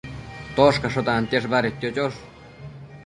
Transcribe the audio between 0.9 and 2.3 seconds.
tantiash badedquio chosh